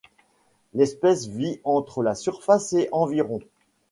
L'espèce 0.73 1.27
vit 1.27 1.61
entre 1.63 2.01
la 2.01 2.15
surface 2.15 2.73
et 2.73 2.89
environ. 2.91 3.39